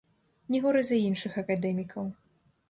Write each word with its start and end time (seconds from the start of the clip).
Не 0.55 0.61
горай 0.63 0.85
за 0.89 0.97
іншых 1.09 1.37
акадэмікаў. 1.43 2.09